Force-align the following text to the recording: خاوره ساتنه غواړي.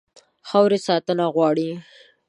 خاوره 0.49 0.77
ساتنه 0.87 1.25
غواړي. 1.35 1.69